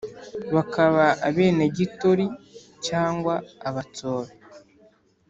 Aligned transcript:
Bakaba 0.55 1.05
abenegitori 1.27 2.25
cyangwa 2.87 3.33
abatsobe 3.67 4.31